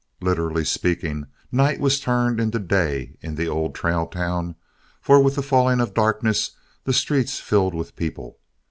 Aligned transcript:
Literally 0.19 0.65
speaking, 0.65 1.27
night 1.51 1.79
was 1.79 1.99
turned 1.99 2.39
into 2.39 2.57
day 2.57 3.17
in 3.21 3.35
the 3.35 3.47
old 3.47 3.75
trail 3.75 4.07
town, 4.07 4.55
for 4.99 5.21
with 5.21 5.35
the 5.35 5.43
falling 5.43 5.79
of 5.79 5.93
darkness, 5.93 6.53
the 6.85 6.91
streets 6.91 7.39
filled 7.39 7.75
with 7.75 7.95
people. 7.95 8.39